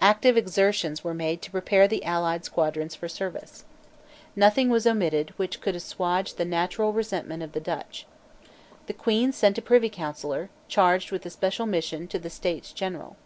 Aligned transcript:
Active 0.00 0.36
exertions 0.36 1.02
were 1.02 1.14
made 1.14 1.42
to 1.42 1.50
prepare 1.50 1.88
the 1.88 2.04
allied 2.04 2.44
squadrons 2.44 2.94
for 2.94 3.08
service. 3.08 3.64
Nothing 4.36 4.68
was 4.68 4.86
omitted 4.86 5.30
which 5.36 5.60
could 5.60 5.74
assuage 5.74 6.34
the 6.34 6.44
natural 6.44 6.92
resentment 6.92 7.42
of 7.42 7.50
the 7.50 7.60
Dutch. 7.60 8.06
The 8.86 8.92
Queen 8.92 9.32
sent 9.32 9.58
a 9.58 9.62
Privy 9.62 9.90
Councillor, 9.90 10.48
charged 10.68 11.10
with 11.10 11.26
a 11.26 11.30
special 11.30 11.66
mission 11.66 12.06
to 12.06 12.20
the 12.20 12.30
States 12.30 12.70
General. 12.70 13.16